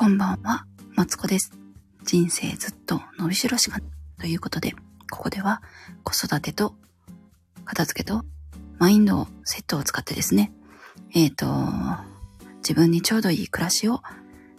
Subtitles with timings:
[0.00, 1.52] こんばんは、マツコです。
[2.04, 4.72] 人生ずっと伸びしろしかないということで、
[5.10, 5.60] ここでは
[6.04, 6.74] 子育てと
[7.66, 8.24] 片付けと
[8.78, 10.54] マインドセットを使ってですね、
[11.14, 11.46] えっ、と、
[12.66, 14.00] 自分にちょうどいい暮らしを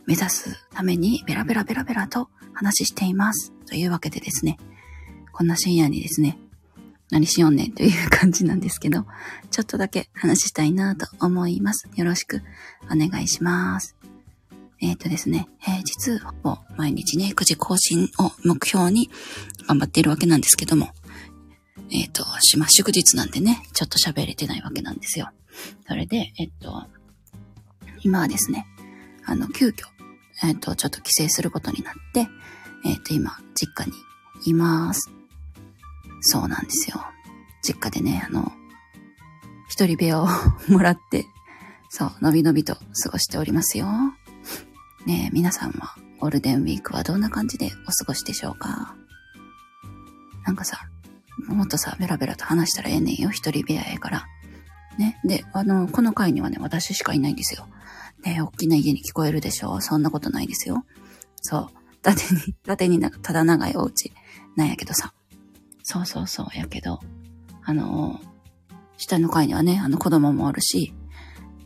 [0.06, 3.52] 目指すためにベラベラベラベラと話しています。
[3.66, 4.60] というわけでですね、
[5.32, 6.38] こんな深夜にですね、
[7.10, 9.08] 何しよんねんという感じなんですけど、
[9.50, 11.90] ちょっとだけ話したいなと思います。
[11.96, 12.44] よろしく
[12.92, 13.96] お願いします。
[14.82, 19.10] えっ、とですね、平日ほぼ毎日ね、9時更新を目標に
[19.68, 20.90] 頑張っているわけなんですけども、
[21.92, 25.30] えっ、と、島祝日なんでね、ちょっと喋れてないわけなんですよ。
[25.88, 26.88] それで、えっ、と、
[28.02, 28.66] 今はですね、
[29.26, 29.86] あの、急遽、
[30.44, 32.28] えっ、と、ちょっと帰省することになって、
[32.84, 33.94] えっ、と、今、実家に
[34.46, 35.12] います。
[36.22, 37.04] そうなんですよ。
[37.62, 38.52] 実家でね、あの、
[39.70, 40.28] 一人部屋を
[40.70, 41.28] もらって、
[41.90, 43.88] そう、のびのびと過ごしておりますよ。
[45.06, 48.96] ねえ、皆さんはゴールデンウィークはどんな感じでお過ごしでしょうか？
[50.46, 50.78] なんかさ、
[51.48, 53.30] もっとさ、ベラベラと話したらええねんよ。
[53.32, 54.28] 一人部屋やから。
[54.98, 55.20] ね。
[55.24, 57.68] で、あの、この階にはね、私しかいないんですよ。
[58.24, 60.86] ねえ、大きな家に聞こえるでしょそんなことないですよ。
[61.38, 61.68] そう。
[62.04, 64.14] 縦に、縦になんかただ長いお家
[64.56, 65.14] なんやけどさ。
[65.84, 67.00] そうそうそう、やけど、
[67.64, 68.20] あの、
[68.98, 70.94] 下の階にはね、あの子供もおるし、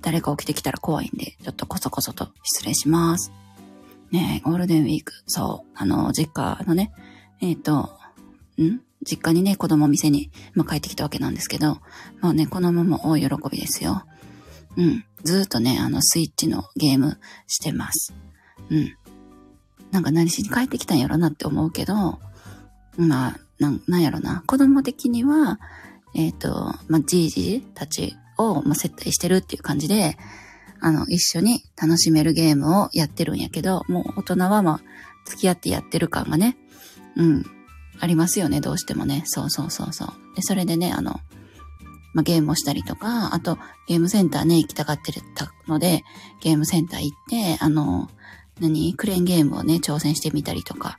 [0.06, 3.32] 誰か起きてきたら怖いんで、ちょっとこそこそと失礼します。
[4.12, 6.94] ねえ、ゴールデンウィーク、そう、あの、実家のね、
[7.42, 7.90] えっ、と、
[8.62, 8.82] ん？
[9.04, 11.80] 実家にね、子供店に、まあ、帰ってきたわけなんですけど、
[12.22, 14.04] もうね、子供も大喜びですよ。
[14.78, 15.06] うん。
[15.24, 18.14] ずーっとね、あの、スイッチのゲームしてます。
[18.70, 18.96] うん。
[19.90, 22.20] なんか何しに帰ってきたんやろなって思うけど、
[22.98, 24.44] まあ、なん、なんやろな。
[24.46, 25.60] 子供的には、
[26.14, 30.18] えっ、と、まあ、じいじたちを、まあ、接待してるっていう感じで、
[30.82, 34.82] あの、一緒に楽しめるゲームをやってるんやけど、もう大人はまあ、
[35.26, 36.58] 付き合ってやってる感がね、
[37.16, 37.46] うん、
[38.00, 39.24] ありますよね、どうしてもね。
[39.26, 40.36] そうそうそうそう。
[40.36, 41.20] で、それでね、あの、
[42.14, 43.58] まあ、ゲームをしたりとか、あと、
[43.88, 46.04] ゲームセンターね、行きたがってたので、
[46.42, 48.10] ゲームセンター行って、あの、
[48.62, 48.94] 何？
[48.96, 50.98] クレーンゲームをね、挑戦してみたりとか。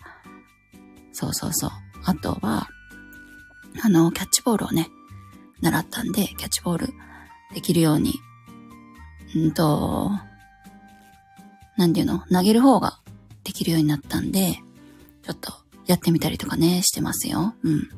[1.13, 1.71] そうそうそう。
[2.05, 2.69] あとは、
[3.83, 4.91] あの、キャッチボールをね、
[5.63, 6.95] 習ったんで、キャッチボール
[7.55, 8.15] できるように、
[9.37, 10.11] んと、
[11.77, 12.23] なんていうの？
[12.31, 12.99] 投げる方が
[13.45, 14.59] できるようになったんで、
[15.23, 15.53] ちょっと
[15.87, 17.55] やってみたりとかね、してますよ。
[17.63, 17.89] うん。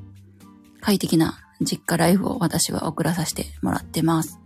[0.81, 4.39] 快適な実家ライフを私は送らさせてもらってます。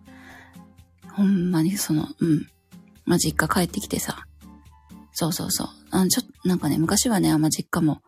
[1.12, 2.46] ほんまにその、うん。
[3.04, 4.26] まあ、実家帰ってきてさ。
[5.12, 5.69] そうそうそう。
[5.90, 8.00] あの、ちょっと、なんかね、昔はね、あんま実家も、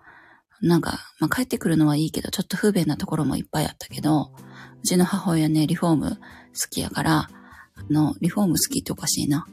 [0.63, 4.33] なんか、まあ、帰ってくるのはいいけど、ちょっと不便なところもいっぱいあったけど、
[4.85, 6.19] うちの母親ね、リフォーム好
[6.69, 7.31] きやから、あ
[7.89, 9.47] の、リフォーム好きっておかしいな。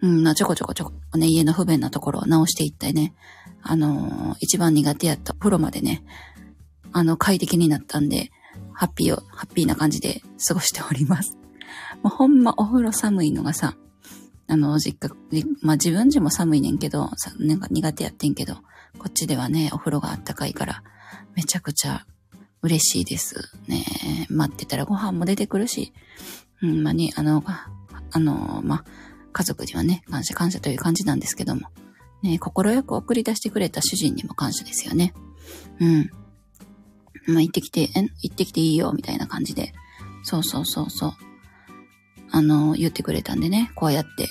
[0.00, 3.12] うん、まあ、ちょこちょこちょこね、家の不便なところを直していったりね、
[3.62, 6.02] あのー一番苦手やったお風呂までね、
[6.92, 8.30] あの、快適になったんで、
[8.72, 11.36] ハッピーを、ハッピーな感じで過ごしております。
[12.02, 13.74] もうほんまお風呂寒いのがさ、
[14.46, 15.14] あの、実家、
[15.60, 18.54] まあ自分家も寒いねんけど、さなんか苦手やってんけど、
[18.96, 20.82] こっちではね、お風呂があったかいから、
[21.34, 22.06] めちゃくちゃ
[22.62, 23.50] 嬉しいです。
[23.66, 23.84] ね
[24.30, 25.92] 待ってたらご飯も出てくるし、
[26.62, 27.68] うん、まに、あの、あ
[28.10, 28.84] あの、ま、
[29.32, 31.68] 家族にはね、感謝感謝という感じなんですけども、
[32.22, 35.14] ね、心よく送り出してくれた主人にも感謝ですよね。
[35.80, 36.10] うん。
[37.26, 39.72] まあ、行ってきて、え行ってきていいよ、みたいな感じで。
[40.22, 41.12] そうそうそうそう。
[42.30, 44.28] あの、言ってくれたんでね、こうやって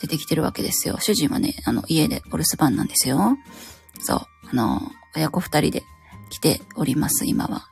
[0.00, 0.98] 出てきてるわけですよ。
[1.00, 3.36] 主人はね、あの、家でお留守番なんですよ。
[4.00, 4.20] そう。
[4.50, 4.80] あの、
[5.14, 5.82] 親子二人で
[6.30, 7.66] 来ております、今は。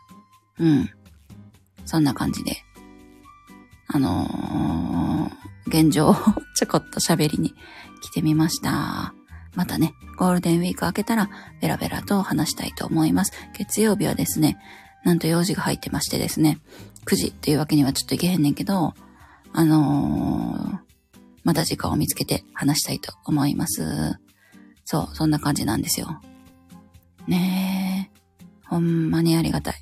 [0.58, 0.90] うん。
[1.86, 2.58] そんな感じで。
[3.88, 5.38] あのー
[5.68, 6.14] 現状を
[6.54, 7.54] ちょこっと喋りに
[8.00, 9.14] 来てみました。
[9.54, 11.28] またね、ゴールデンウィーク明けたら
[11.60, 13.32] ベラベラと話したいと思います。
[13.56, 14.56] 月曜日はですね、
[15.04, 16.58] なんと用事が入ってましてですね、
[17.04, 18.94] 9時っていうわけにはちょっといけへんねんけど、
[19.52, 20.78] あのー
[21.44, 24.18] また時間を見つけて話したいと思います。
[24.84, 26.20] そう、そんな感じなんですよ。
[27.26, 28.17] ねえ。
[28.68, 29.74] ほんまにありがたい。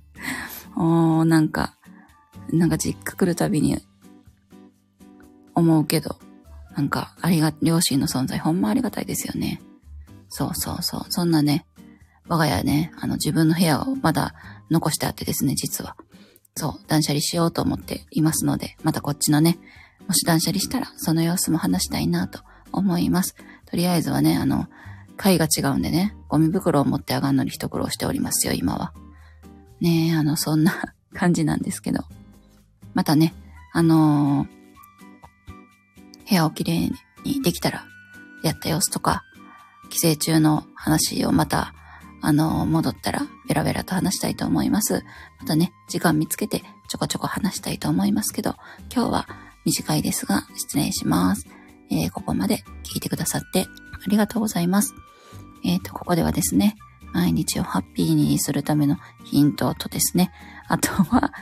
[0.76, 1.76] おー、なんか、
[2.52, 3.78] なんか実家来るたびに
[5.54, 6.18] 思うけど、
[6.76, 9.62] なんか、ありが、両親の存在ほんまありがたいですよね。
[10.28, 11.06] そうそうそう。
[11.08, 11.66] そんなね、
[12.28, 14.34] 我が家ね、あの自分の部屋をまだ
[14.70, 15.96] 残してあってですね、実は。
[16.54, 19.58] そう、断捨離しようと思っていますので、またこっちのね、
[20.06, 22.40] もし断捨離したら、その様子も話したいなと
[22.72, 23.34] 思います。
[23.66, 24.66] とりあえずはね、あの、
[25.16, 28.92] 階が違うんでね、ゴミ袋を持って上がるのに一苦労しておりますよ、今は。
[29.80, 30.72] ねえ、あの、そんな
[31.14, 32.04] 感じなんですけど。
[32.94, 33.34] またね、
[33.72, 34.56] あのー
[36.28, 36.92] 部屋をきれい
[37.24, 37.84] にできたら、
[38.42, 39.24] やった様子とか、
[39.90, 41.72] 帰省中の話をまた、
[42.20, 45.04] あの、戻ったら、ベラベラと話したいと思います。
[45.38, 48.56] またね、時間見つけて、ちょこちょこ話したいと思いますけど、
[48.92, 49.28] 今日は
[49.64, 51.46] 短いですが、失礼します。
[51.90, 53.66] えー、ここまで聞いてくださって
[54.04, 54.94] ありがとうございます。
[55.64, 56.76] えっ、ー、と、ここではですね、
[57.12, 60.30] 毎日をハッピーにするためのヒントとですね、
[60.68, 61.32] あとは、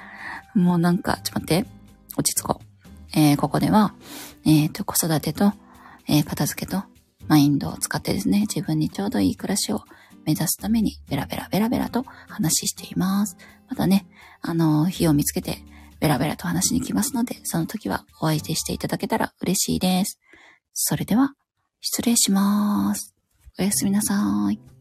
[0.55, 1.67] もうなんか、ちょっと待って、
[2.17, 3.19] 落ち着こう。
[3.19, 3.95] えー、ここでは、
[4.45, 5.53] えっ、ー、と、子育てと、
[6.09, 6.83] えー、片付けと、
[7.27, 9.85] マインドを使ってですね、自分にちょうどいい暮らしを
[10.27, 13.37] 目指すために、ベラベラベラベラと話しています。
[13.69, 14.07] またね、
[14.43, 15.59] あの、日を見つけて、
[16.01, 20.19] ベラベラと話しに来ますので、その時はお相手していただけたら嬉しいです。
[20.73, 21.35] それでは、
[21.81, 23.14] 失礼します。
[23.56, 24.15] おやすみなさ
[24.51, 24.74] い。